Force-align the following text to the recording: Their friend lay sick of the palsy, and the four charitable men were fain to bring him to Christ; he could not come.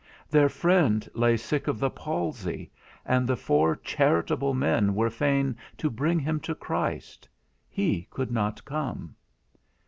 Their 0.31 0.49
friend 0.49 1.07
lay 1.13 1.37
sick 1.37 1.67
of 1.67 1.77
the 1.77 1.91
palsy, 1.91 2.71
and 3.05 3.27
the 3.27 3.35
four 3.37 3.75
charitable 3.75 4.55
men 4.55 4.95
were 4.95 5.11
fain 5.11 5.55
to 5.77 5.91
bring 5.91 6.17
him 6.17 6.39
to 6.39 6.55
Christ; 6.55 7.29
he 7.69 8.07
could 8.09 8.31
not 8.31 8.65
come. 8.65 9.13